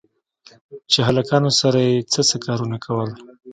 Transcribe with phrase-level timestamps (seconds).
[0.91, 3.09] چې هلکانو سره يې څه څه کارونه کول.